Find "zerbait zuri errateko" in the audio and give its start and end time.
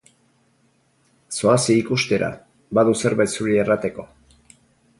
3.05-4.07